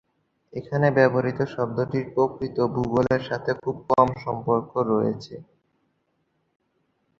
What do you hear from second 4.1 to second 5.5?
সম্পর্ক রয়েছে।